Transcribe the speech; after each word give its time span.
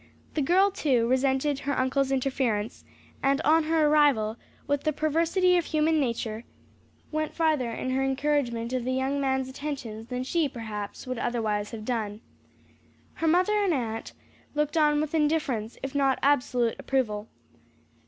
The 0.33 0.41
girl, 0.41 0.71
too, 0.71 1.05
resented 1.07 1.59
her 1.59 1.77
uncle's 1.77 2.11
interference, 2.11 2.83
and 3.21 3.39
on 3.41 3.65
her 3.65 3.85
arrival, 3.85 4.35
with 4.65 4.81
the 4.83 4.91
perversity 4.91 5.57
of 5.57 5.65
human 5.65 5.99
nature, 5.99 6.43
went 7.11 7.35
farther 7.35 7.69
in 7.69 7.91
her 7.91 8.01
encouragement 8.01 8.73
of 8.73 8.83
the 8.83 8.93
young 8.93 9.21
man's 9.21 9.47
attentions 9.47 10.07
than 10.07 10.23
she, 10.23 10.49
perhaps, 10.49 11.05
would 11.05 11.19
otherwise 11.19 11.69
have 11.69 11.85
done. 11.85 12.21
Her 13.13 13.27
mother 13.27 13.53
and 13.63 13.75
aunt 13.75 14.13
looked 14.55 14.75
on 14.75 15.01
with 15.01 15.13
indifference, 15.13 15.77
if 15.83 15.93
not 15.93 16.17
absolute 16.23 16.77
approval. 16.79 17.27